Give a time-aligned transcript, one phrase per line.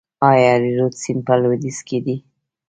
[0.29, 2.15] آیا هریرود سیند په لویدیځ کې دی؟